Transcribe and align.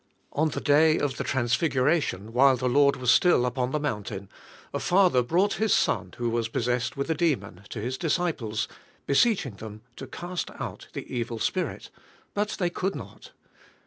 On 0.33 0.49
the 0.49 0.61
day 0.61 0.97
of 0.97 1.17
the 1.17 1.23
Trans 1.23 1.53
figuration, 1.53 2.33
while 2.33 2.57
the 2.57 2.67
Lord 2.67 2.95
was 2.95 3.11
still 3.11 3.45
upon 3.45 3.69
the 3.69 3.79
mountain, 3.79 4.29
a 4.73 4.79
father 4.79 5.21
brought 5.21 5.59
bis 5.59 5.75
son 5.75 6.15
who 6.17 6.31
was 6.31 6.47
possessed 6.47 6.97
with 6.97 7.07
a 7.11 7.13
demon, 7.13 7.61
to 7.69 7.79
His 7.79 7.99
disciples, 7.99 8.67
beseeching 9.05 9.57
them 9.57 9.83
to 9.97 10.05
oast 10.25 10.49
out 10.59 10.87
the 10.93 11.01
14 11.01 11.01
mmm 11.03 11.03
hxaiiho. 11.03 11.07
evil 11.17 11.37
spirit, 11.37 11.89
but 12.33 12.49
they 12.57 12.71
could 12.71 12.95
mot. 12.95 13.31